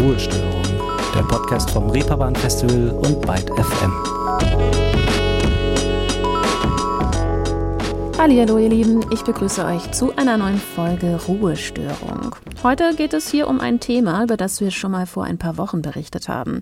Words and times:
Ruhestörung, 0.00 0.62
der 1.12 1.22
Podcast 1.22 1.70
vom 1.70 1.90
Reeperbahn 1.90 2.36
Festival 2.36 2.90
und 2.90 3.20
Byte 3.20 3.50
FM. 3.50 3.92
Hallo 8.16 8.58
ihr 8.58 8.68
Lieben, 8.68 9.04
ich 9.12 9.22
begrüße 9.22 9.64
euch 9.64 9.90
zu 9.90 10.14
einer 10.16 10.36
neuen 10.36 10.58
Folge 10.58 11.18
Ruhestörung. 11.26 12.36
Heute 12.62 12.94
geht 12.94 13.12
es 13.12 13.28
hier 13.28 13.48
um 13.48 13.60
ein 13.60 13.80
Thema, 13.80 14.22
über 14.22 14.36
das 14.36 14.60
wir 14.60 14.70
schon 14.70 14.92
mal 14.92 15.06
vor 15.06 15.24
ein 15.24 15.38
paar 15.38 15.56
Wochen 15.56 15.82
berichtet 15.82 16.28
haben. 16.28 16.60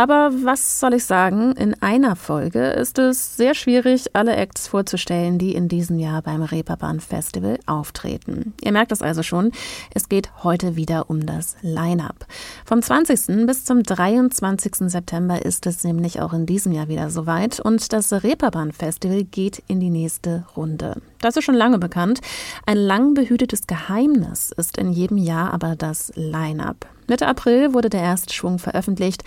Aber 0.00 0.30
was 0.44 0.80
soll 0.80 0.94
ich 0.94 1.04
sagen? 1.04 1.52
In 1.56 1.74
einer 1.82 2.16
Folge 2.16 2.70
ist 2.70 2.98
es 2.98 3.36
sehr 3.36 3.54
schwierig, 3.54 4.16
alle 4.16 4.34
Acts 4.34 4.66
vorzustellen, 4.66 5.36
die 5.36 5.54
in 5.54 5.68
diesem 5.68 5.98
Jahr 5.98 6.22
beim 6.22 6.40
Reeperbahn 6.40 7.00
Festival 7.00 7.58
auftreten. 7.66 8.54
Ihr 8.62 8.72
merkt 8.72 8.92
es 8.92 9.02
also 9.02 9.22
schon, 9.22 9.52
es 9.92 10.08
geht 10.08 10.30
heute 10.42 10.74
wieder 10.74 11.10
um 11.10 11.26
das 11.26 11.54
Line-Up. 11.60 12.26
Vom 12.64 12.80
20. 12.80 13.44
bis 13.46 13.66
zum 13.66 13.82
23. 13.82 14.90
September 14.90 15.44
ist 15.44 15.66
es 15.66 15.84
nämlich 15.84 16.22
auch 16.22 16.32
in 16.32 16.46
diesem 16.46 16.72
Jahr 16.72 16.88
wieder 16.88 17.10
soweit 17.10 17.60
und 17.60 17.92
das 17.92 18.10
Reeperbahn 18.10 18.72
Festival 18.72 19.24
geht 19.24 19.62
in 19.66 19.80
die 19.80 19.90
nächste 19.90 20.46
Runde. 20.56 21.02
Das 21.20 21.36
ist 21.36 21.44
schon 21.44 21.54
lange 21.54 21.78
bekannt. 21.78 22.20
Ein 22.66 22.78
lang 22.78 23.14
behütetes 23.14 23.66
Geheimnis 23.66 24.52
ist 24.56 24.78
in 24.78 24.90
jedem 24.92 25.18
Jahr 25.18 25.52
aber 25.52 25.76
das 25.76 26.12
Line-Up. 26.14 26.86
Mitte 27.08 27.26
April 27.26 27.74
wurde 27.74 27.90
der 27.90 28.02
erste 28.02 28.32
Schwung 28.32 28.58
veröffentlicht 28.58 29.24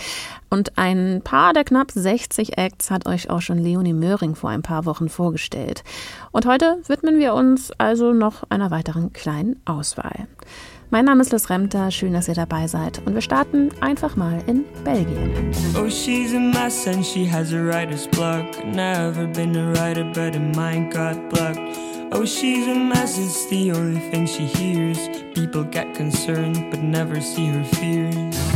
und 0.49 0.77
ein 0.77 1.21
paar 1.23 1.51
der 1.51 1.65
knapp 1.65 1.91
60 1.91 2.57
Acts 2.57 2.89
hat 2.89 3.05
euch 3.05 3.29
auch 3.29 3.41
schon 3.41 3.57
Leonie 3.57 3.93
Möhring 3.93 4.35
vor 4.35 4.49
ein 4.49 4.61
paar 4.61 4.85
Wochen 4.85 5.09
vorgestellt. 5.09 5.83
Und 6.31 6.45
heute 6.45 6.77
widmen 6.87 7.19
wir 7.19 7.33
uns 7.33 7.71
also 7.71 8.13
noch 8.13 8.43
einer 8.49 8.71
weiteren 8.71 9.11
kleinen 9.11 9.61
Auswahl. 9.65 10.27
Mein 10.89 11.05
Name 11.05 11.21
ist 11.21 11.31
Liz 11.31 11.49
Remter, 11.49 11.89
schön, 11.89 12.13
dass 12.13 12.27
ihr 12.27 12.35
dabei 12.35 12.67
seid. 12.67 13.01
Und 13.05 13.15
wir 13.15 13.21
starten 13.21 13.69
einfach 13.81 14.15
mal 14.15 14.43
in 14.45 14.63
Belgien. 14.83 15.51
Oh, 15.75 15.89
she's 15.89 16.33
a 16.33 16.39
mess 16.39 16.87
and 16.87 17.03
she 17.03 17.25
has 17.25 17.51
a 17.51 17.57
writer's 17.57 18.07
block. 18.07 18.45
Never 18.63 19.25
been 19.25 19.55
a 19.55 19.71
writer, 19.73 20.03
but 20.13 20.35
her 20.35 20.51
mind 20.55 20.93
got 20.93 21.17
blocked. 21.29 21.59
Oh, 22.11 22.25
she's 22.25 22.67
a 22.67 22.75
mess, 22.75 23.17
it's 23.17 23.49
the 23.49 23.71
only 23.71 23.99
thing 24.11 24.27
she 24.27 24.45
hears. 24.45 24.99
People 25.33 25.63
get 25.63 25.95
concerned, 25.95 26.69
but 26.69 26.79
never 26.79 27.19
see 27.19 27.47
her 27.47 27.63
fears. 27.63 28.52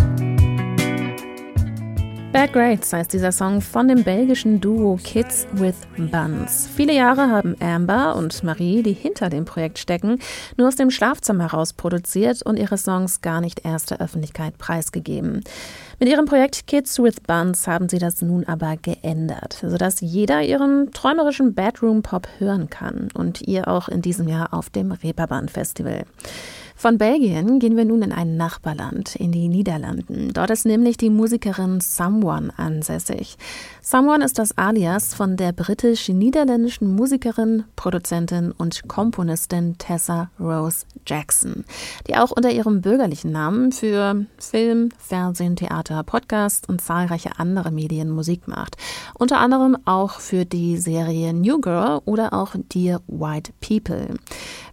Bad 2.33 2.51
Grades 2.51 2.91
heißt 2.91 3.13
dieser 3.13 3.31
Song 3.31 3.61
von 3.61 3.87
dem 3.87 4.03
belgischen 4.03 4.59
Duo 4.59 4.99
Kids 5.01 5.47
with 5.53 5.75
Buns. 5.97 6.69
Viele 6.75 6.93
Jahre 6.93 7.29
haben 7.29 7.55
Amber 7.61 8.17
und 8.17 8.43
Marie, 8.43 8.83
die 8.83 8.91
hinter 8.93 9.29
dem 9.29 9.45
Projekt 9.45 9.79
stecken, 9.79 10.19
nur 10.57 10.67
aus 10.67 10.75
dem 10.75 10.91
Schlafzimmer 10.91 11.45
heraus 11.45 11.71
produziert 11.71 12.43
und 12.43 12.57
ihre 12.57 12.77
Songs 12.77 13.21
gar 13.21 13.39
nicht 13.39 13.63
erst 13.63 13.91
der 13.91 14.01
Öffentlichkeit 14.01 14.57
preisgegeben. 14.57 15.41
Mit 15.99 16.09
ihrem 16.09 16.25
Projekt 16.25 16.67
Kids 16.67 16.99
with 16.99 17.21
Buns 17.21 17.65
haben 17.65 17.87
sie 17.87 17.97
das 17.97 18.21
nun 18.21 18.43
aber 18.45 18.75
geändert, 18.75 19.57
sodass 19.61 20.01
jeder 20.01 20.43
ihren 20.43 20.91
träumerischen 20.91 21.55
Bedroom 21.55 22.03
Pop 22.03 22.27
hören 22.39 22.69
kann 22.69 23.07
und 23.13 23.41
ihr 23.41 23.69
auch 23.69 23.87
in 23.87 24.01
diesem 24.01 24.27
Jahr 24.27 24.53
auf 24.53 24.69
dem 24.69 24.91
Reeperbahn 24.91 25.47
Festival. 25.47 26.03
Von 26.79 26.99
Belgien 26.99 27.57
gehen 27.57 27.75
wir 27.75 27.85
nun 27.85 28.03
in 28.03 28.11
ein 28.11 28.37
Nachbarland, 28.37 29.15
in 29.15 29.31
die 29.31 29.47
Niederlanden. 29.47 30.31
Dort 30.31 30.51
ist 30.51 30.63
nämlich 30.63 30.95
die 30.95 31.09
Musikerin 31.09 31.81
Someone 31.81 32.53
ansässig. 32.55 33.35
Someone 33.81 34.23
ist 34.23 34.37
das 34.37 34.55
Alias 34.59 35.15
von 35.15 35.37
der 35.37 35.53
britisch-niederländischen 35.53 36.95
Musikerin, 36.95 37.63
Produzentin 37.75 38.51
und 38.51 38.87
Komponistin 38.87 39.79
Tessa 39.79 40.29
Rose 40.39 40.85
Jackson, 41.07 41.65
die 42.07 42.15
auch 42.15 42.29
unter 42.29 42.51
ihrem 42.51 42.81
bürgerlichen 42.81 43.31
Namen 43.31 43.71
für 43.71 44.27
Film, 44.37 44.89
Fernsehen, 44.99 45.55
Theater, 45.55 46.03
Podcast 46.03 46.69
und 46.69 46.79
zahlreiche 46.79 47.39
andere 47.39 47.71
Medien 47.71 48.11
Musik 48.11 48.47
macht. 48.47 48.77
Unter 49.17 49.39
anderem 49.39 49.77
auch 49.85 50.19
für 50.19 50.45
die 50.45 50.77
Serie 50.77 51.33
New 51.33 51.59
Girl 51.59 52.01
oder 52.05 52.33
auch 52.33 52.55
Dear 52.73 53.01
White 53.07 53.51
People. 53.59 54.15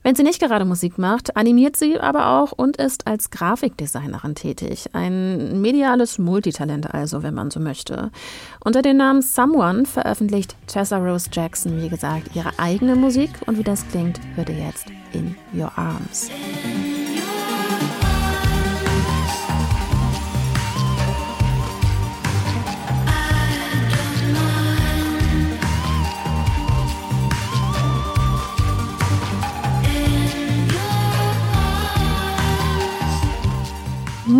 Wenn 0.02 0.14
sie 0.14 0.22
nicht 0.22 0.40
gerade 0.40 0.66
Musik 0.66 0.98
macht, 0.98 1.36
animiert 1.36 1.76
sie 1.76 1.98
aber 1.98 2.40
auch 2.40 2.52
und 2.52 2.76
ist 2.76 3.06
als 3.06 3.30
Grafikdesignerin 3.30 4.34
tätig. 4.34 4.90
Ein 4.92 5.62
mediales 5.62 6.18
Multitalent 6.18 6.92
also, 6.92 7.22
wenn 7.22 7.34
man 7.34 7.50
so 7.50 7.58
möchte. 7.58 8.10
Unter 8.62 8.82
dem 8.82 8.98
Namen 8.98 9.22
Someone 9.22 9.86
veröffentlicht 9.86 10.56
Tessa 10.66 10.98
Rose 10.98 11.30
Jackson, 11.32 11.80
wie 11.80 11.88
gesagt, 11.88 12.36
ihre 12.36 12.58
eigene 12.58 12.96
Musik 12.96 13.30
und 13.46 13.58
wie 13.58 13.64
das 13.64 13.86
klingt, 13.88 14.20
hört 14.34 14.50
ihr 14.50 14.58
jetzt 14.58 14.86
in 15.12 15.34
Your 15.54 15.72
Arms. 15.76 16.30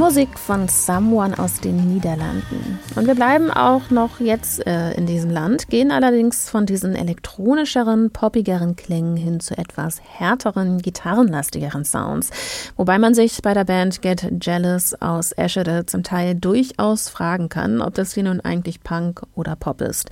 Musik 0.05 0.39
von 0.39 0.69
Someone 0.69 1.39
aus 1.39 1.61
den 1.61 1.95
Niederlanden. 1.95 2.79
Und 2.95 3.07
wir 3.07 3.15
bleiben 3.15 3.51
auch 3.51 3.89
noch 3.89 4.21
jetzt 4.21 4.65
äh, 4.67 4.93
in 4.93 5.07
diesem 5.07 5.31
Land, 5.31 5.71
gehen 5.71 5.91
allerdings 5.91 6.51
von 6.51 6.67
diesen 6.67 6.95
elektronischeren, 6.95 8.11
poppigeren 8.11 8.77
Klängen 8.77 9.17
hin 9.17 9.41
zu 9.41 9.57
etwas 9.57 10.03
härteren, 10.03 10.83
gitarrenlastigeren 10.83 11.87
Sounds. 11.87 12.29
Wobei 12.77 12.99
man 12.99 13.15
sich 13.15 13.41
bei 13.41 13.55
der 13.55 13.65
Band 13.65 14.03
Get 14.03 14.31
Jealous 14.43 14.93
aus 15.01 15.33
Eschede 15.33 15.87
zum 15.87 16.03
Teil 16.03 16.35
durchaus 16.35 17.09
fragen 17.09 17.49
kann, 17.49 17.81
ob 17.81 17.95
das 17.95 18.13
hier 18.13 18.25
nun 18.25 18.43
eigentlich 18.43 18.83
Punk 18.83 19.23
oder 19.35 19.57
Pop 19.57 19.81
ist. 19.81 20.11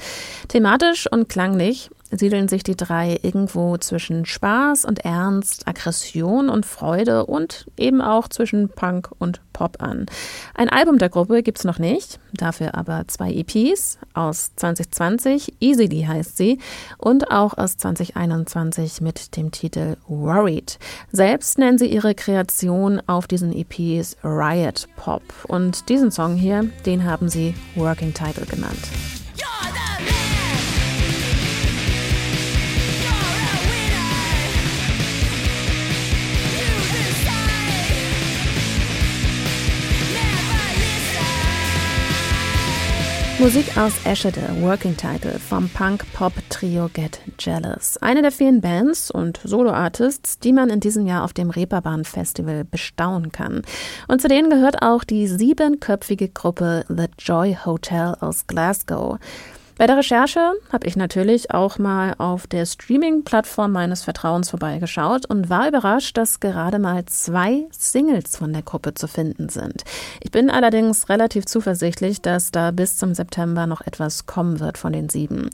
Thematisch 0.48 1.06
und 1.12 1.28
klanglich 1.28 1.90
siedeln 2.12 2.48
sich 2.48 2.62
die 2.62 2.76
drei 2.76 3.18
irgendwo 3.22 3.76
zwischen 3.78 4.26
Spaß 4.26 4.84
und 4.84 5.04
Ernst, 5.04 5.66
Aggression 5.66 6.48
und 6.48 6.66
Freude 6.66 7.26
und 7.26 7.66
eben 7.76 8.00
auch 8.00 8.28
zwischen 8.28 8.68
Punk 8.68 9.10
und 9.18 9.40
Pop 9.52 9.82
an. 9.82 10.06
Ein 10.54 10.68
Album 10.68 10.98
der 10.98 11.08
Gruppe 11.08 11.42
gibt's 11.42 11.64
noch 11.64 11.78
nicht, 11.78 12.20
dafür 12.32 12.74
aber 12.74 13.04
zwei 13.08 13.32
EPs 13.32 13.98
aus 14.14 14.52
2020, 14.56 15.54
Easily 15.60 16.04
heißt 16.08 16.36
sie, 16.36 16.58
und 16.98 17.30
auch 17.30 17.56
aus 17.56 17.76
2021 17.76 19.00
mit 19.00 19.36
dem 19.36 19.50
Titel 19.50 19.96
Worried. 20.06 20.78
Selbst 21.10 21.58
nennen 21.58 21.78
sie 21.78 21.86
ihre 21.86 22.14
Kreation 22.14 23.00
auf 23.06 23.26
diesen 23.26 23.52
EPs 23.54 24.16
Riot 24.22 24.88
Pop 24.96 25.22
und 25.48 25.88
diesen 25.88 26.10
Song 26.10 26.36
hier, 26.36 26.64
den 26.86 27.04
haben 27.04 27.28
sie 27.28 27.54
Working 27.74 28.12
Title 28.14 28.46
genannt. 28.46 28.88
Musik 43.42 43.76
aus 43.76 43.94
Eschede, 44.04 44.40
Working 44.60 44.96
Title 44.96 45.36
vom 45.40 45.68
Punk-Pop-Trio 45.68 46.88
Get 46.92 47.18
Jealous. 47.40 47.96
Eine 47.96 48.22
der 48.22 48.30
vielen 48.30 48.60
Bands 48.60 49.10
und 49.10 49.40
Solo-Artists, 49.42 50.38
die 50.38 50.52
man 50.52 50.70
in 50.70 50.78
diesem 50.78 51.08
Jahr 51.08 51.24
auf 51.24 51.32
dem 51.32 51.50
Reeperbahn 51.50 52.04
Festival 52.04 52.62
bestaunen 52.62 53.32
kann. 53.32 53.62
Und 54.06 54.22
zu 54.22 54.28
denen 54.28 54.48
gehört 54.48 54.82
auch 54.82 55.02
die 55.02 55.26
siebenköpfige 55.26 56.28
Gruppe 56.28 56.84
The 56.88 57.06
Joy 57.18 57.58
Hotel 57.66 58.14
aus 58.20 58.46
Glasgow. 58.46 59.18
Bei 59.82 59.88
der 59.88 59.96
Recherche 59.96 60.52
habe 60.72 60.86
ich 60.86 60.94
natürlich 60.94 61.50
auch 61.50 61.76
mal 61.76 62.14
auf 62.18 62.46
der 62.46 62.66
Streaming-Plattform 62.66 63.72
meines 63.72 64.04
Vertrauens 64.04 64.50
vorbeigeschaut 64.50 65.26
und 65.26 65.50
war 65.50 65.66
überrascht, 65.66 66.16
dass 66.16 66.38
gerade 66.38 66.78
mal 66.78 67.04
zwei 67.06 67.66
Singles 67.72 68.36
von 68.36 68.52
der 68.52 68.62
Gruppe 68.62 68.94
zu 68.94 69.08
finden 69.08 69.48
sind. 69.48 69.82
Ich 70.20 70.30
bin 70.30 70.50
allerdings 70.50 71.08
relativ 71.08 71.46
zuversichtlich, 71.46 72.22
dass 72.22 72.52
da 72.52 72.70
bis 72.70 72.96
zum 72.96 73.12
September 73.12 73.66
noch 73.66 73.80
etwas 73.80 74.26
kommen 74.26 74.60
wird 74.60 74.78
von 74.78 74.92
den 74.92 75.08
sieben. 75.08 75.50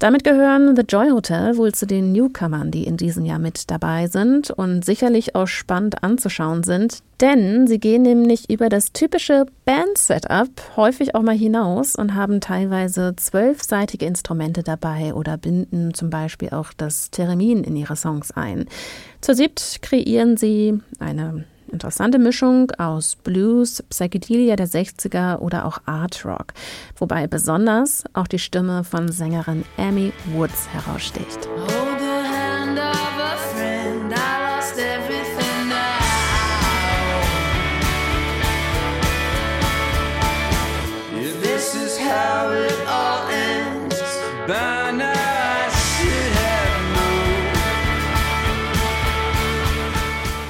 Damit 0.00 0.24
gehören 0.24 0.74
The 0.74 0.82
Joy 0.82 1.10
Hotel 1.10 1.56
wohl 1.56 1.72
zu 1.72 1.86
den 1.86 2.10
Newcomern, 2.10 2.72
die 2.72 2.82
in 2.82 2.96
diesem 2.96 3.24
Jahr 3.24 3.38
mit 3.38 3.70
dabei 3.70 4.08
sind 4.08 4.50
und 4.50 4.84
sicherlich 4.84 5.36
auch 5.36 5.46
spannend 5.46 6.02
anzuschauen 6.02 6.64
sind, 6.64 7.04
denn 7.20 7.66
sie 7.66 7.78
gehen 7.78 8.02
nämlich 8.02 8.48
über 8.50 8.68
das 8.68 8.92
typische 8.92 9.46
Band-Setup 9.64 10.50
häufig 10.76 11.14
auch 11.14 11.22
mal 11.22 11.36
hinaus 11.36 11.96
und 11.96 12.14
haben 12.14 12.40
teilweise 12.40 13.14
zwölfseitige 13.16 14.06
Instrumente 14.06 14.62
dabei 14.62 15.14
oder 15.14 15.36
binden 15.36 15.94
zum 15.94 16.10
Beispiel 16.10 16.50
auch 16.50 16.72
das 16.76 17.10
Theremin 17.10 17.64
in 17.64 17.76
ihre 17.76 17.96
Songs 17.96 18.30
ein. 18.30 18.66
Zur 19.20 19.34
siebt 19.34 19.78
kreieren 19.82 20.36
sie 20.36 20.80
eine 20.98 21.44
interessante 21.72 22.18
Mischung 22.18 22.70
aus 22.78 23.16
Blues, 23.16 23.82
Psychedelia 23.90 24.56
der 24.56 24.68
60er 24.68 25.38
oder 25.38 25.66
auch 25.66 25.78
Art 25.86 26.24
Rock, 26.24 26.54
wobei 26.96 27.26
besonders 27.26 28.04
auch 28.14 28.26
die 28.26 28.38
Stimme 28.38 28.84
von 28.84 29.10
Sängerin 29.10 29.64
Amy 29.76 30.12
Woods 30.32 30.68
heraussticht. 30.72 31.48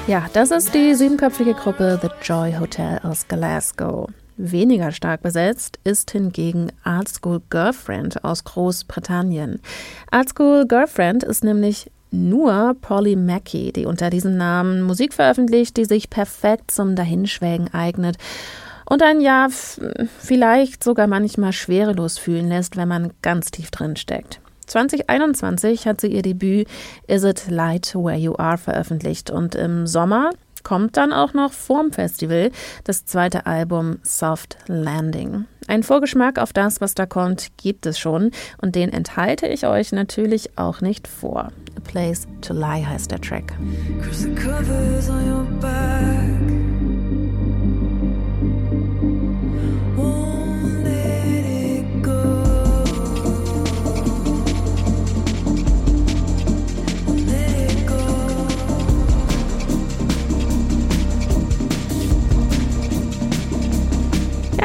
Ja, 0.09 0.25
das 0.33 0.49
ist 0.49 0.73
die 0.73 0.95
siebenköpfige 0.95 1.53
Gruppe 1.53 1.99
The 2.01 2.09
Joy 2.23 2.55
Hotel 2.59 2.97
aus 3.03 3.27
Glasgow. 3.27 4.09
Weniger 4.37 4.91
stark 4.91 5.21
besetzt 5.21 5.77
ist 5.83 6.09
hingegen 6.09 6.71
Art 6.83 7.07
School 7.07 7.43
Girlfriend 7.51 8.23
aus 8.23 8.43
Großbritannien. 8.43 9.59
Art 10.09 10.29
School 10.29 10.65
Girlfriend 10.67 11.23
ist 11.23 11.43
nämlich 11.43 11.91
nur 12.09 12.75
Polly 12.81 13.15
Mackey, 13.15 13.71
die 13.71 13.85
unter 13.85 14.09
diesem 14.09 14.35
Namen 14.35 14.81
Musik 14.81 15.13
veröffentlicht, 15.13 15.77
die 15.77 15.85
sich 15.85 16.09
perfekt 16.09 16.71
zum 16.71 16.95
Dahinschwelgen 16.95 17.71
eignet 17.71 18.17
und 18.87 19.03
ein 19.03 19.21
ja 19.21 19.47
vielleicht 20.17 20.83
sogar 20.83 21.05
manchmal 21.05 21.53
schwerelos 21.53 22.17
fühlen 22.17 22.49
lässt, 22.49 22.77
wenn 22.77 22.87
man 22.87 23.13
ganz 23.21 23.51
tief 23.51 23.69
drin 23.69 23.95
steckt. 23.95 24.41
2021 24.69 25.87
hat 25.87 26.01
sie 26.01 26.07
ihr 26.07 26.21
Debüt 26.21 26.67
Is 27.07 27.23
It 27.23 27.49
Light 27.49 27.93
Where 27.95 28.17
You 28.17 28.35
Are 28.37 28.57
veröffentlicht 28.57 29.29
und 29.31 29.55
im 29.55 29.87
Sommer 29.87 30.31
kommt 30.63 30.97
dann 30.97 31.13
auch 31.13 31.33
noch 31.33 31.53
vorm 31.53 31.91
Festival 31.91 32.51
das 32.83 33.05
zweite 33.05 33.45
Album 33.45 33.99
Soft 34.03 34.57
Landing. 34.67 35.45
Ein 35.67 35.83
Vorgeschmack 35.83 36.39
auf 36.39 36.53
das, 36.53 36.81
was 36.81 36.95
da 36.95 37.05
kommt, 37.05 37.49
gibt 37.57 37.85
es 37.85 37.99
schon 37.99 38.31
und 38.61 38.75
den 38.75 38.91
enthalte 38.91 39.47
ich 39.47 39.65
euch 39.65 39.91
natürlich 39.91 40.57
auch 40.57 40.81
nicht 40.81 41.07
vor. 41.07 41.51
A 41.75 41.79
Place 41.83 42.27
to 42.41 42.53
Lie 42.53 42.85
heißt 42.85 43.11
der 43.11 43.21
Track. 43.21 43.53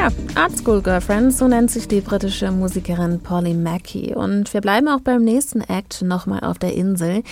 yeah. 0.05 0.24
Art 0.35 0.57
School 0.57 0.81
Girlfriend, 0.81 1.33
so 1.33 1.47
nennt 1.47 1.71
sich 1.71 1.87
die 1.87 2.01
britische 2.01 2.51
Musikerin 2.51 3.21
Polly 3.21 3.53
Mackey. 3.53 4.13
Und 4.13 4.53
wir 4.53 4.59
bleiben 4.59 4.89
auch 4.89 4.99
beim 4.99 5.23
nächsten 5.23 5.61
Act 5.61 6.01
nochmal 6.01 6.41
auf 6.41 6.59
der 6.59 6.73
Insel. 6.73 7.23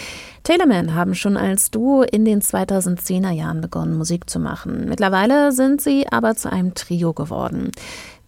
Taylorman 0.43 0.95
haben 0.95 1.13
schon 1.13 1.35
als 1.35 1.69
Duo 1.69 2.03
in 2.03 2.23
den 2.23 2.41
2010er 2.41 3.31
Jahren 3.31 3.59
begonnen, 3.59 3.97
Musik 3.97 4.29
zu 4.29 4.39
machen. 4.39 4.85
Mittlerweile 4.87 5.51
sind 5.51 5.81
sie 5.81 6.07
aber 6.09 6.35
zu 6.35 6.49
einem 6.49 6.75
Trio 6.75 7.11
geworden. 7.11 7.71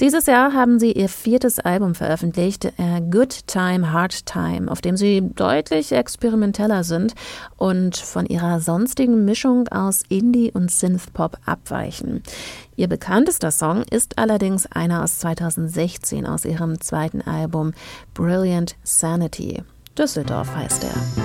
Dieses 0.02 0.26
Jahr 0.26 0.52
haben 0.52 0.78
sie 0.78 0.92
ihr 0.92 1.08
viertes 1.08 1.60
Album 1.60 1.96
veröffentlicht, 1.96 2.66
A 2.78 3.00
Good 3.00 3.48
Time, 3.48 3.94
Hard 3.94 4.26
Time, 4.26 4.70
auf 4.70 4.82
dem 4.82 4.98
sie 4.98 5.22
deutlich 5.36 5.94
experimenteller 5.94 6.84
sind 6.84 7.16
und 7.56 7.96
von 7.96 8.26
ihrer 8.26 8.60
sonstigen 8.60 9.24
Mischung 9.24 9.70
aus 9.70 10.04
Indie 10.10 10.52
und 10.52 10.70
Synthpop 10.70 11.38
abweichen. 11.46 12.24
Ihr 12.76 12.90
bekanntester 12.90 13.52
Song 13.52 13.84
ist 13.90 14.18
allerdings 14.18 14.65
einer 14.72 15.04
aus 15.04 15.20
2016 15.20 16.26
aus 16.26 16.46
ihrem 16.46 16.82
zweiten 16.82 17.22
Album 17.22 17.74
Brilliant 18.14 18.76
Sanity. 18.84 19.64
Düsseldorf 19.98 20.54
heißt 20.56 20.84
er. 20.84 21.25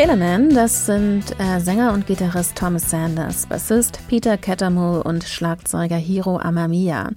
Taylorman, 0.00 0.48
das 0.48 0.86
sind 0.86 1.38
äh, 1.38 1.60
Sänger 1.60 1.92
und 1.92 2.06
Gitarrist 2.06 2.56
Thomas 2.56 2.88
Sanders, 2.88 3.44
Bassist 3.44 4.00
Peter 4.08 4.38
Cattermole 4.38 5.02
und 5.02 5.24
Schlagzeuger 5.24 5.98
Hiro 5.98 6.38
Amamiya. 6.38 7.10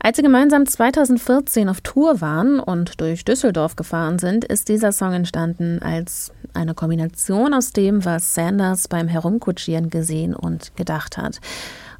Als 0.00 0.16
sie 0.16 0.22
gemeinsam 0.22 0.64
2014 0.64 1.68
auf 1.68 1.82
Tour 1.82 2.22
waren 2.22 2.58
und 2.58 3.02
durch 3.02 3.26
Düsseldorf 3.26 3.76
gefahren 3.76 4.18
sind, 4.18 4.46
ist 4.46 4.70
dieser 4.70 4.92
Song 4.92 5.12
entstanden 5.12 5.82
als 5.82 6.32
eine 6.54 6.72
Kombination 6.72 7.52
aus 7.52 7.72
dem, 7.72 8.02
was 8.06 8.34
Sanders 8.34 8.88
beim 8.88 9.08
Herumkutschieren 9.08 9.90
gesehen 9.90 10.34
und 10.34 10.74
gedacht 10.74 11.18
hat. 11.18 11.38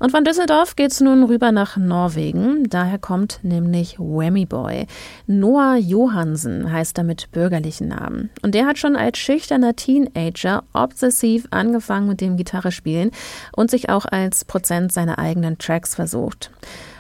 Und 0.03 0.11
von 0.11 0.25
Düsseldorf 0.25 0.75
geht's 0.75 1.01
nun 1.01 1.23
rüber 1.23 1.53
nach 1.53 1.77
Norwegen. 1.77 2.69
Daher 2.69 2.99
kommt 2.99 3.39
nämlich 3.43 4.01
Whammy 4.01 4.47
Boy. 4.47 4.89
Noah 5.29 5.77
Johansen 5.77 6.73
heißt 6.73 6.99
er 6.99 7.05
mit 7.05 7.31
bürgerlichen 7.31 7.87
Namen. 7.87 8.29
Und 8.43 8.57
der 8.57 8.67
hat 8.67 8.79
schon 8.79 8.97
als 8.97 9.19
schüchterner 9.19 9.77
Teenager 9.77 10.65
obsessiv 10.73 11.47
angefangen 11.53 12.09
mit 12.09 12.21
dem 12.21 12.37
Gitarrespielen 12.37 13.13
und 13.55 13.71
sich 13.71 13.91
auch 13.91 14.05
als 14.05 14.45
Prozent 14.45 14.93
seiner 14.93 15.21
eigenen 15.21 15.59
Tracks 15.59 15.95
versucht. 15.95 16.51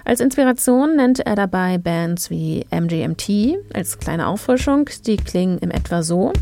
Als 0.04 0.20
Inspiration 0.20 0.94
nennt 0.94 1.18
er 1.18 1.34
dabei 1.34 1.78
Bands 1.78 2.30
wie 2.30 2.64
MGMT 2.70 3.56
als 3.74 3.98
kleine 3.98 4.28
Auffrischung. 4.28 4.88
Die 5.06 5.16
klingen 5.16 5.58
im 5.58 5.72
etwa 5.72 6.04
so. 6.04 6.32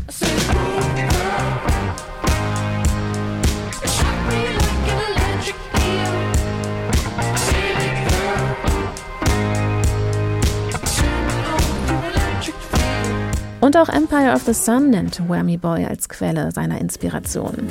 Und 13.61 13.77
auch 13.77 13.89
Empire 13.89 14.33
of 14.33 14.41
the 14.41 14.53
Sun 14.53 14.89
nennt 14.89 15.29
Whammy 15.29 15.55
Boy 15.55 15.85
als 15.85 16.09
Quelle 16.09 16.51
seiner 16.51 16.81
Inspiration. 16.81 17.67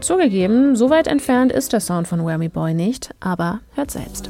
Zugegeben, 0.00 0.76
so 0.76 0.90
weit 0.90 1.06
entfernt 1.06 1.52
ist 1.52 1.72
der 1.72 1.80
Sound 1.80 2.08
von 2.08 2.24
Whammy 2.24 2.48
Boy 2.48 2.74
nicht, 2.74 3.14
aber 3.20 3.60
hört 3.74 3.90
selbst. 3.90 4.28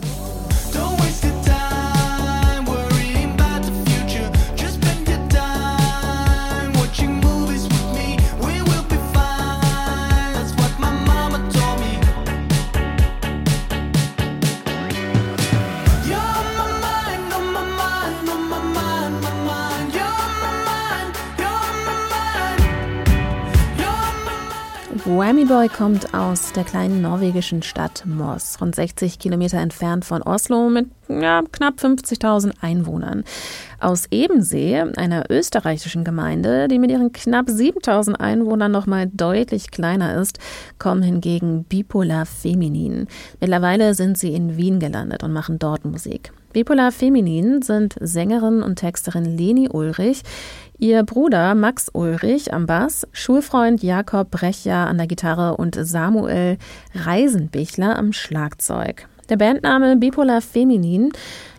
Whammy 25.08 25.46
Boy 25.46 25.70
kommt 25.70 26.12
aus 26.12 26.52
der 26.52 26.64
kleinen 26.64 27.00
norwegischen 27.00 27.62
Stadt 27.62 28.04
Moss, 28.04 28.60
rund 28.60 28.74
60 28.74 29.18
Kilometer 29.18 29.56
entfernt 29.56 30.04
von 30.04 30.20
Oslo 30.20 30.68
mit 30.68 30.88
ja, 31.08 31.42
knapp 31.50 31.78
50.000 31.78 32.52
Einwohnern. 32.60 33.24
Aus 33.80 34.04
Ebensee, 34.10 34.82
einer 34.96 35.30
österreichischen 35.30 36.04
Gemeinde, 36.04 36.68
die 36.68 36.78
mit 36.78 36.90
ihren 36.90 37.10
knapp 37.10 37.46
7.000 37.46 38.16
Einwohnern 38.16 38.70
noch 38.70 38.86
mal 38.86 39.06
deutlich 39.06 39.70
kleiner 39.70 40.20
ist, 40.20 40.40
kommen 40.78 41.02
hingegen 41.02 41.64
Bipolar 41.64 42.26
Feminin. 42.26 43.06
Mittlerweile 43.40 43.94
sind 43.94 44.18
sie 44.18 44.34
in 44.34 44.58
Wien 44.58 44.78
gelandet 44.78 45.22
und 45.22 45.32
machen 45.32 45.58
dort 45.58 45.86
Musik. 45.86 46.32
Bipolar 46.52 46.92
Feminin 46.92 47.60
sind 47.60 47.96
Sängerin 48.00 48.62
und 48.62 48.76
Texterin 48.76 49.24
Leni 49.24 49.68
Ulrich, 49.68 50.22
ihr 50.78 51.02
Bruder 51.02 51.54
Max 51.54 51.90
Ulrich 51.92 52.54
am 52.54 52.64
Bass, 52.64 53.06
Schulfreund 53.12 53.82
Jakob 53.82 54.30
Brecher 54.30 54.86
an 54.86 54.96
der 54.96 55.06
Gitarre 55.06 55.58
und 55.58 55.76
Samuel 55.78 56.56
Reisenbichler 56.94 57.98
am 57.98 58.14
Schlagzeug. 58.14 59.08
Der 59.28 59.36
Bandname 59.36 59.96
Bipolar 59.96 60.40
Feminin 60.40 61.12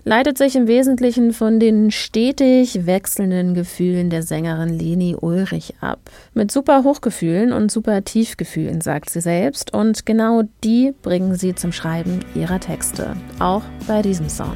leitet 0.09 0.39
sich 0.39 0.55
im 0.55 0.67
Wesentlichen 0.67 1.33
von 1.33 1.59
den 1.59 1.91
stetig 1.91 2.87
wechselnden 2.87 3.53
Gefühlen 3.53 4.09
der 4.09 4.23
Sängerin 4.23 4.79
Leni 4.79 5.15
Ulrich 5.15 5.75
ab. 5.81 5.99
Mit 6.33 6.51
super 6.51 6.83
Hochgefühlen 6.83 7.53
und 7.53 7.71
super 7.71 8.03
Tiefgefühlen, 8.03 8.81
sagt 8.81 9.11
sie 9.11 9.21
selbst, 9.21 9.71
und 9.71 10.07
genau 10.07 10.41
die 10.63 10.95
bringen 11.03 11.35
sie 11.35 11.53
zum 11.53 11.71
Schreiben 11.71 12.21
ihrer 12.33 12.59
Texte, 12.59 13.15
auch 13.37 13.61
bei 13.87 14.01
diesem 14.01 14.29
Song. 14.29 14.55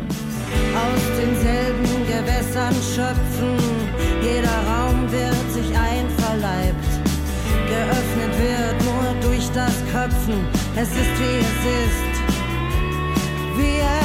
Aus 0.73 1.03
denselben 1.21 2.03
Gewässern 2.07 2.73
schöpfen, 2.73 3.55
jeder 4.23 4.57
Raum 4.67 5.03
wird 5.11 5.51
sich 5.53 5.69
einverleibt, 5.77 6.89
geöffnet 7.69 8.33
wird 8.41 8.83
nur 8.85 9.29
durch 9.29 9.47
das 9.51 9.75
Köpfen. 9.91 10.47
Es 10.75 10.89
ist 10.89 11.19
wie 11.19 11.37
es 11.37 11.61
ist, 11.85 12.15
wie 13.59 13.77
es 13.81 14.02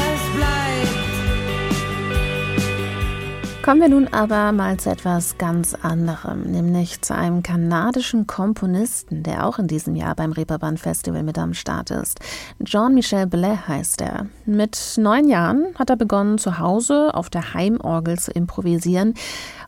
Kommen 3.68 3.82
wir 3.82 3.90
nun 3.90 4.08
aber 4.08 4.50
mal 4.52 4.78
zu 4.78 4.88
etwas 4.88 5.36
ganz 5.36 5.74
anderem, 5.74 6.50
nämlich 6.50 7.02
zu 7.02 7.14
einem 7.14 7.42
kanadischen 7.42 8.26
Komponisten, 8.26 9.22
der 9.22 9.46
auch 9.46 9.58
in 9.58 9.66
diesem 9.66 9.94
Jahr 9.94 10.14
beim 10.14 10.32
Reeperbahn 10.32 10.78
Festival 10.78 11.22
mit 11.22 11.36
am 11.36 11.52
Start 11.52 11.90
ist. 11.90 12.18
Jean-Michel 12.64 13.26
Bellet 13.26 13.68
heißt 13.68 14.00
er. 14.00 14.24
Mit 14.46 14.94
neun 14.96 15.28
Jahren 15.28 15.66
hat 15.78 15.90
er 15.90 15.96
begonnen, 15.96 16.38
zu 16.38 16.58
Hause 16.58 17.10
auf 17.12 17.28
der 17.28 17.52
Heimorgel 17.52 18.18
zu 18.18 18.30
improvisieren 18.30 19.12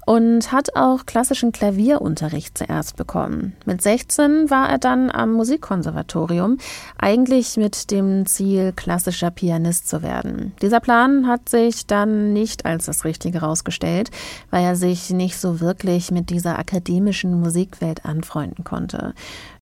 und 0.07 0.53
hat 0.53 0.77
auch 0.77 1.07
klassischen 1.07 1.53
Klavierunterricht 1.53 2.57
zuerst 2.57 2.97
bekommen. 2.97 3.55
Mit 3.65 3.83
16 3.83 4.51
war 4.51 4.69
er 4.69 4.79
dann 4.79 5.11
am 5.11 5.33
Musikkonservatorium, 5.33 6.59
eigentlich 6.99 7.57
mit 7.57 7.91
dem 7.91 8.27
Ziel, 8.27 8.73
klassischer 8.75 9.31
Pianist 9.31 9.89
zu 9.89 10.03
werden. 10.03 10.53
Dieser 10.63 10.81
Plan 10.81 11.27
hat 11.27 11.49
sich 11.49 11.87
dann 11.87 12.33
nicht 12.33 12.67
als 12.67 12.87
das 12.87 13.05
Richtige 13.05 13.41
herausgestellt, 13.41 14.11
weil 14.51 14.65
er 14.65 14.77
sich 14.77 15.11
nicht 15.11 15.39
so 15.39 15.61
wirklich 15.61 16.11
mit 16.11 16.31
dieser 16.31 16.59
akademischen 16.59 17.39
Musikwelt 17.41 18.05
anfreunden 18.05 18.65
konnte. 18.65 19.15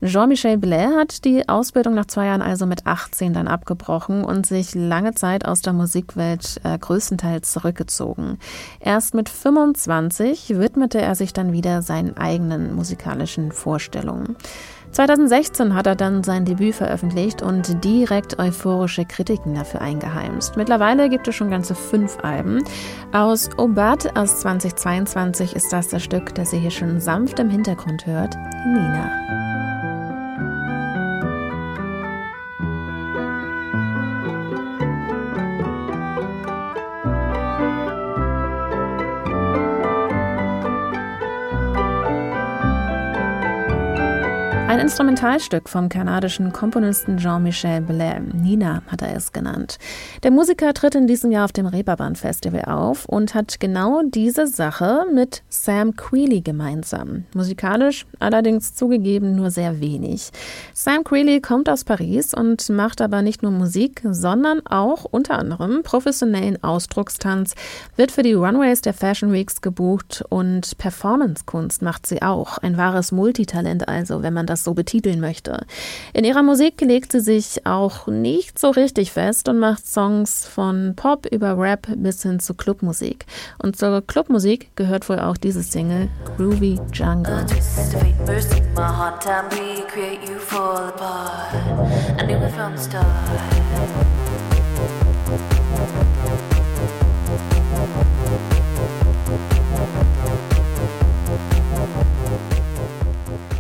Jean-Michel 0.03 0.59
Blais 0.59 0.95
hat 0.97 1.25
die 1.25 1.49
Ausbildung 1.49 1.95
nach 1.95 2.07
zwei 2.07 2.27
Jahren 2.27 2.43
also 2.43 2.67
mit 2.67 2.87
18 2.87 3.33
dann 3.33 3.49
abgebrochen 3.49 4.25
und 4.25 4.47
sich 4.47 4.75
lange 4.75 5.15
Zeit 5.15 5.45
aus 5.45 5.61
der 5.61 5.73
Musikwelt 5.73 6.61
äh, 6.63 6.79
größtenteils 6.79 7.53
zurückgezogen. 7.53 8.39
Erst 8.81 9.15
mit 9.15 9.29
25 9.29 10.28
widmete 10.35 11.01
er 11.01 11.15
sich 11.15 11.33
dann 11.33 11.53
wieder 11.53 11.83
seinen 11.83 12.17
eigenen 12.17 12.75
musikalischen 12.75 13.53
Vorstellungen. 13.53 14.37
2016 14.93 15.75
hat 15.75 15.87
er 15.87 15.97
dann 15.97 16.23
sein 16.25 16.45
Debüt 16.45 16.75
veröffentlicht 16.75 17.43
und 17.43 17.85
direkt 17.85 18.39
euphorische 18.39 19.05
Kritiken 19.05 19.55
dafür 19.55 19.81
eingeheimst. 19.81 20.57
Mittlerweile 20.57 21.09
gibt 21.09 21.29
es 21.29 21.35
schon 21.35 21.51
ganze 21.51 21.75
fünf 21.75 22.19
Alben. 22.23 22.65
Aus 23.13 23.51
Obat 23.59 24.17
aus 24.17 24.41
2022 24.41 25.55
ist 25.55 25.73
das 25.73 25.89
das 25.89 26.03
Stück, 26.03 26.35
das 26.35 26.53
ihr 26.53 26.61
hier 26.61 26.71
schon 26.71 27.01
sanft 27.01 27.39
im 27.39 27.51
Hintergrund 27.51 28.07
hört, 28.07 28.37
Nina. 28.67 29.58
Instrumentalstück 44.89 45.69
vom 45.69 45.91
kanadischen 45.91 46.51
Komponisten 46.51 47.19
Jean-Michel 47.19 47.83
Bellet. 47.83 48.33
Nina 48.33 48.81
hat 48.87 49.03
er 49.03 49.15
es 49.15 49.33
genannt. 49.33 49.77
Der 50.23 50.31
Musiker 50.31 50.73
tritt 50.73 50.95
in 50.95 51.07
diesem 51.07 51.31
Jahr 51.31 51.45
auf 51.45 51.53
dem 51.53 51.67
Reeperbahn 51.67 52.17
Festival 52.17 52.63
auf 52.65 53.05
und 53.05 53.35
hat 53.35 53.61
genau 53.61 54.01
diese 54.03 54.47
Sache 54.47 55.05
mit 55.13 55.43
Sam 55.51 55.95
Queely 55.95 56.41
gemeinsam. 56.41 57.25
Musikalisch 57.35 58.07
allerdings 58.19 58.75
zugegeben 58.77 59.37
nur 59.37 59.51
sehr 59.51 59.79
wenig. 59.79 60.31
Sam 60.73 61.05
Queely 61.05 61.43
kommt 61.43 61.69
aus 61.69 61.85
Paris 61.85 62.33
und 62.33 62.71
macht 62.71 63.03
aber 63.03 63.21
nicht 63.21 63.43
nur 63.43 63.53
Musik, 63.53 64.01
sondern 64.11 64.67
auch 64.67 65.05
unter 65.05 65.39
anderem 65.39 65.83
professionellen 65.83 66.65
Ausdruckstanz, 66.65 67.55
wird 67.97 68.11
für 68.11 68.23
die 68.23 68.33
Runways 68.33 68.81
der 68.81 68.95
Fashion 68.95 69.35
Weeks 69.35 69.61
gebucht 69.61 70.25
und 70.31 70.79
Performancekunst 70.79 71.83
macht 71.83 72.07
sie 72.07 72.23
auch. 72.23 72.57
Ein 72.57 72.79
wahres 72.79 73.13
Multitalent 73.13 73.87
also, 73.87 74.23
wenn 74.23 74.33
man 74.33 74.47
das 74.47 74.65
so 74.65 74.78
betiteln 74.79 75.19
möchte. 75.19 75.67
In 76.13 76.25
ihrer 76.25 76.45
Musik 76.45 76.81
legt 76.81 77.11
sie 77.11 77.19
sich 77.19 77.67
auch 77.67 78.07
nicht 78.07 78.61
so 78.61 78.71
richtig 78.71 79.11
fest 79.11 79.49
und 79.49 79.59
macht 79.59 79.85
Songs 79.87 80.47
von 80.47 80.95
Pop 80.95 81.27
über 81.27 81.59
Rap 81.59 81.89
bis 81.97 82.23
hin 82.23 82.39
zu 82.39 82.55
Clubmusik. 82.55 83.27
Und 83.61 83.77
zur 83.77 84.07
Clubmusik 84.07 84.71
gehört 84.77 85.09
wohl 85.09 85.19
auch 85.19 85.37
diese 85.37 85.65
Single 85.65 86.09
Groovy 86.37 86.79
Jungle. 86.93 87.45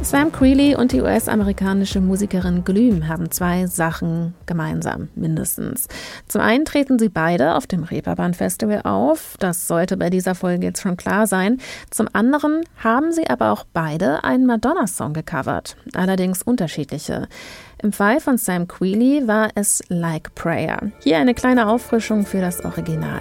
Sam 0.08 0.32
Creeley 0.32 0.74
und 0.74 0.92
die 0.92 1.02
US-amerikanische 1.02 2.00
Musikerin 2.00 2.64
Glüm 2.64 3.08
haben 3.08 3.30
zwei 3.30 3.66
Sachen 3.66 4.32
gemeinsam, 4.46 5.10
mindestens. 5.14 5.86
Zum 6.28 6.40
einen 6.40 6.64
treten 6.64 6.98
sie 6.98 7.10
beide 7.10 7.54
auf 7.54 7.66
dem 7.66 7.82
Reeperbahn 7.82 8.32
Festival 8.32 8.80
auf, 8.84 9.36
das 9.38 9.68
sollte 9.68 9.98
bei 9.98 10.08
dieser 10.08 10.34
Folge 10.34 10.64
jetzt 10.64 10.80
schon 10.80 10.96
klar 10.96 11.26
sein. 11.26 11.58
Zum 11.90 12.08
anderen 12.14 12.62
haben 12.82 13.12
sie 13.12 13.28
aber 13.28 13.52
auch 13.52 13.66
beide 13.74 14.24
einen 14.24 14.46
Madonna-Song 14.46 15.12
gecovert, 15.12 15.76
allerdings 15.92 16.42
unterschiedliche. 16.42 17.28
Im 17.82 17.92
Fall 17.92 18.20
von 18.20 18.38
Sam 18.38 18.66
Creeley 18.66 19.28
war 19.28 19.50
es 19.56 19.82
Like 19.88 20.34
Prayer. 20.34 20.90
Hier 21.00 21.18
eine 21.18 21.34
kleine 21.34 21.68
Auffrischung 21.68 22.24
für 22.24 22.40
das 22.40 22.64
Original. 22.64 23.20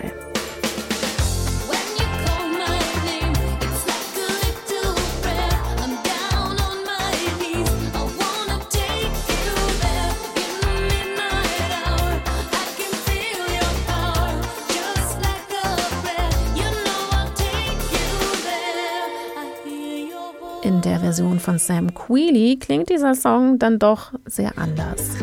In 20.67 20.81
der 20.81 20.99
Version 20.99 21.39
von 21.39 21.59
Sam 21.59 21.93
Queely 21.93 22.57
klingt 22.59 22.89
dieser 22.89 23.15
Song 23.15 23.57
dann 23.57 23.79
doch 23.79 24.11
sehr 24.25 24.51
anders. 24.57 25.15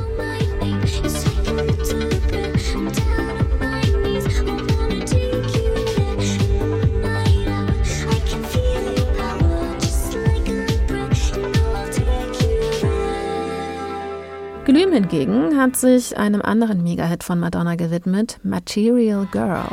Glüm 14.64 14.92
hingegen 14.92 15.60
hat 15.60 15.76
sich 15.76 16.16
einem 16.16 16.40
anderen 16.40 16.82
Megahit 16.82 17.22
von 17.22 17.38
Madonna 17.38 17.74
gewidmet, 17.74 18.38
Material 18.42 19.28
Girl. 19.30 19.68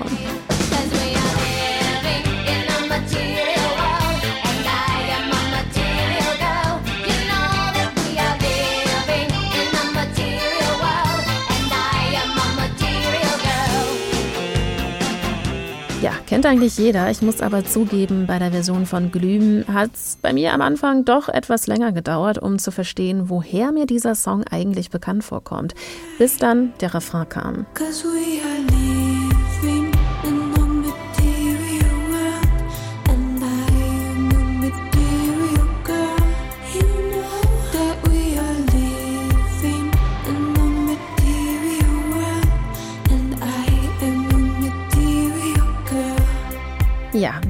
Kennt 16.31 16.45
eigentlich 16.45 16.77
jeder. 16.77 17.11
Ich 17.11 17.21
muss 17.21 17.41
aber 17.41 17.65
zugeben, 17.65 18.25
bei 18.25 18.39
der 18.39 18.51
Version 18.51 18.85
von 18.85 19.11
Glühen 19.11 19.65
hat 19.67 19.91
es 19.93 20.17
bei 20.21 20.31
mir 20.31 20.53
am 20.53 20.61
Anfang 20.61 21.03
doch 21.03 21.27
etwas 21.27 21.67
länger 21.67 21.91
gedauert, 21.91 22.37
um 22.37 22.57
zu 22.57 22.71
verstehen, 22.71 23.27
woher 23.27 23.73
mir 23.73 23.85
dieser 23.85 24.15
Song 24.15 24.45
eigentlich 24.49 24.89
bekannt 24.89 25.25
vorkommt. 25.25 25.75
Bis 26.19 26.37
dann 26.37 26.71
der 26.79 26.93
Refrain 26.93 27.27
kam. 27.27 27.65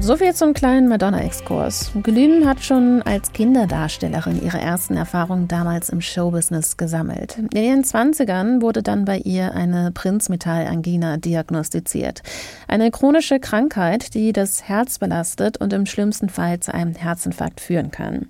Ja, 0.02 0.08
soviel 0.08 0.34
zum 0.34 0.52
kleinen 0.52 0.88
Madonna-Exkurs. 0.88 1.92
Glyn 2.02 2.48
hat 2.48 2.62
schon 2.64 3.02
als 3.02 3.32
Kinderdarstellerin 3.32 4.42
ihre 4.42 4.58
ersten 4.58 4.96
Erfahrungen 4.96 5.46
damals 5.46 5.90
im 5.90 6.00
Showbusiness 6.00 6.76
gesammelt. 6.76 7.38
In 7.38 7.62
ihren 7.62 7.84
Zwanzigern 7.84 8.62
wurde 8.62 8.82
dann 8.82 9.04
bei 9.04 9.18
ihr 9.18 9.54
eine 9.54 9.92
Prinzmetallangina 9.92 11.18
diagnostiziert. 11.18 12.22
Eine 12.66 12.90
chronische 12.90 13.38
Krankheit, 13.38 14.14
die 14.14 14.32
das 14.32 14.64
Herz 14.64 14.98
belastet 14.98 15.58
und 15.58 15.72
im 15.72 15.86
schlimmsten 15.86 16.28
Fall 16.28 16.58
zu 16.58 16.74
einem 16.74 16.94
Herzinfarkt 16.94 17.60
führen 17.60 17.92
kann. 17.92 18.26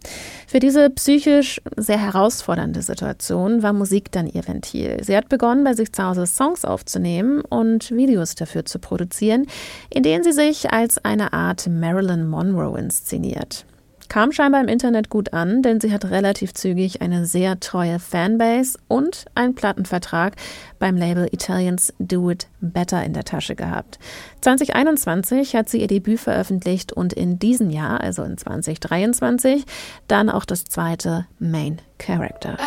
Für 0.47 0.59
diese 0.59 0.91
psychisch 0.91 1.63
sehr 1.77 1.99
herausfordernde 1.99 2.83
Situation 2.83 3.63
war 3.63 3.73
Musik 3.73 4.13
dann 4.13 4.27
ihr 4.27 4.47
Ventil. 4.47 5.03
Sie 5.03 5.17
hat 5.17 5.31
begonnen, 5.31 5.65
bei 5.65 5.73
sich 5.73 5.93
zu 5.93 6.05
Hause 6.05 6.27
Songs 6.27 6.67
aufzunehmen 6.67 7.41
und 7.41 7.91
Videos 7.91 8.35
dafür 8.35 8.67
zu 8.67 8.79
produzieren, 8.79 9.47
in 9.89 10.03
denen 10.03 10.23
sie 10.23 10.33
sich 10.33 10.71
als 10.71 11.03
eine 11.03 11.33
Art 11.33 11.62
Marilyn 11.71 12.27
Monroe 12.27 12.79
inszeniert. 12.79 13.67
Kam 14.13 14.31
scheinbar 14.31 14.61
im 14.61 14.69
Internet 14.69 15.09
gut 15.09 15.33
an, 15.33 15.63
denn 15.63 15.81
sie 15.81 15.91
hat 15.91 16.05
relativ 16.05 16.53
zügig 16.53 17.01
eine 17.01 17.25
sehr 17.25 17.59
treue 17.61 17.99
Fanbase 17.99 18.79
und 18.87 19.25
einen 19.35 19.55
Plattenvertrag 19.55 20.35
beim 20.79 20.99
Label 20.99 21.29
Italians 21.33 21.95
Do 21.99 22.29
It 22.29 22.47
Better 22.61 23.03
in 23.03 23.15
der 23.15 23.25
Tasche 23.25 23.55
gehabt. 23.55 23.99
2021 24.43 25.57
hat 25.57 25.71
sie 25.71 25.81
ihr 25.81 25.87
Debüt 25.87 26.21
veröffentlicht 26.21 26.93
und 26.93 27.15
in 27.15 27.39
diesem 27.39 27.71
Jahr, 27.71 28.03
also 28.03 28.23
in 28.23 28.37
2023, 28.37 29.65
dann 30.09 30.29
auch 30.29 30.45
das 30.45 30.65
zweite 30.65 31.27
Main 31.39 31.81
Character. 31.97 32.59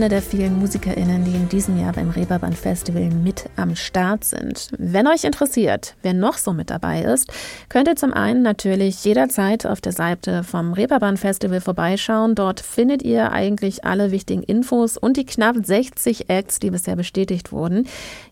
Glüm 0.00 0.06
ist 0.06 0.12
eine 0.12 0.20
der 0.20 0.22
vielen 0.22 0.58
MusikerInnen, 0.58 1.24
die 1.24 1.34
in 1.34 1.48
diesem 1.50 1.78
Jahr 1.78 1.92
beim 1.92 2.08
Reeperbahn 2.08 2.54
Festival 2.54 3.10
mit 3.10 3.50
am 3.56 3.76
Start 3.76 4.24
sind. 4.24 4.68
Wenn 4.78 5.06
euch 5.06 5.24
interessiert, 5.24 5.94
wer 6.00 6.14
noch 6.14 6.38
so 6.38 6.54
mit 6.54 6.70
dabei 6.70 7.02
ist, 7.02 7.30
könnt 7.68 7.86
ihr 7.86 7.96
zum 7.96 8.14
einen 8.14 8.40
natürlich 8.40 9.04
jederzeit 9.04 9.66
auf 9.66 9.82
der 9.82 9.92
Seite 9.92 10.42
vom 10.42 10.72
Reeperbahn 10.72 11.18
Festival 11.18 11.60
vorbeischauen. 11.60 12.34
Dort 12.34 12.60
findet 12.60 13.02
ihr 13.02 13.30
eigentlich 13.32 13.84
alle 13.84 14.10
wichtigen 14.10 14.42
Infos 14.42 14.96
und 14.96 15.18
die 15.18 15.26
knapp 15.26 15.56
60 15.62 16.30
Acts, 16.30 16.60
die 16.60 16.70
bisher 16.70 16.96
bestätigt 16.96 17.52
wurden. 17.52 17.86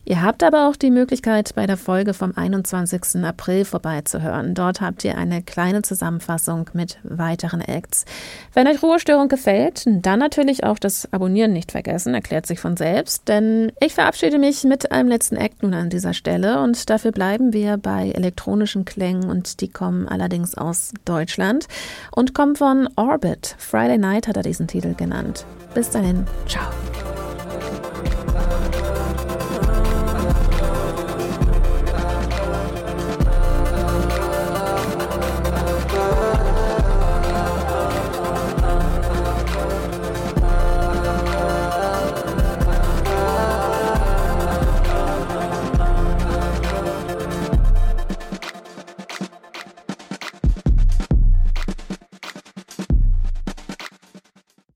Ihr 0.06 0.22
habt 0.22 0.42
aber 0.42 0.70
auch 0.70 0.76
die 0.76 0.90
Möglichkeit, 0.90 1.54
bei 1.54 1.66
der 1.66 1.76
Folge 1.76 2.14
vom 2.14 2.32
21. 2.34 3.22
April 3.22 3.66
vorbeizuhören. 3.66 4.54
Dort 4.54 4.80
habt 4.80 5.04
ihr 5.04 5.18
eine 5.18 5.42
kleine 5.42 5.82
Zusammenfassung 5.82 6.70
mit 6.72 6.98
weiteren 7.02 7.60
Acts. 7.60 8.06
Wenn 8.54 8.66
euch 8.66 8.82
Ruhestörung 8.82 9.28
gefällt, 9.28 9.84
dann 9.86 10.18
natürlich 10.18 10.64
auch 10.64 10.78
das 10.78 11.12
Abonnieren 11.12 11.57
nicht 11.58 11.72
vergessen, 11.72 12.14
erklärt 12.14 12.46
sich 12.46 12.60
von 12.60 12.76
selbst. 12.76 13.28
Denn 13.28 13.72
ich 13.80 13.94
verabschiede 13.94 14.38
mich 14.38 14.64
mit 14.64 14.90
einem 14.92 15.08
letzten 15.08 15.36
Act 15.36 15.62
nun 15.62 15.74
an 15.74 15.90
dieser 15.90 16.14
Stelle 16.14 16.62
und 16.62 16.88
dafür 16.88 17.12
bleiben 17.12 17.52
wir 17.52 17.76
bei 17.76 18.10
elektronischen 18.10 18.84
Klängen 18.84 19.28
und 19.28 19.60
die 19.60 19.68
kommen 19.68 20.08
allerdings 20.08 20.56
aus 20.56 20.92
Deutschland 21.04 21.66
und 22.12 22.34
kommen 22.34 22.56
von 22.56 22.88
Orbit. 22.96 23.56
Friday 23.58 23.98
Night 23.98 24.28
hat 24.28 24.36
er 24.36 24.42
diesen 24.42 24.68
Titel 24.68 24.94
genannt. 24.94 25.44
Bis 25.74 25.90
dahin, 25.90 26.26
ciao. 26.46 26.70